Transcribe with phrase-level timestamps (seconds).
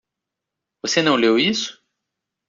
[0.81, 1.79] Você não leu isso?